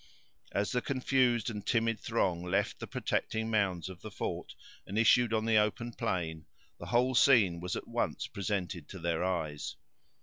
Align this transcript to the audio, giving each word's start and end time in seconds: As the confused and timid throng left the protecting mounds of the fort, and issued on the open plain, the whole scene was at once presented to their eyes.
As 0.51 0.71
the 0.71 0.81
confused 0.81 1.47
and 1.51 1.63
timid 1.63 1.99
throng 1.99 2.41
left 2.41 2.79
the 2.79 2.87
protecting 2.87 3.51
mounds 3.51 3.87
of 3.87 4.01
the 4.01 4.09
fort, 4.09 4.55
and 4.87 4.97
issued 4.97 5.31
on 5.31 5.45
the 5.45 5.57
open 5.57 5.93
plain, 5.93 6.47
the 6.79 6.87
whole 6.87 7.13
scene 7.13 7.59
was 7.59 7.75
at 7.75 7.87
once 7.87 8.25
presented 8.25 8.87
to 8.89 8.97
their 8.97 9.23
eyes. 9.23 9.75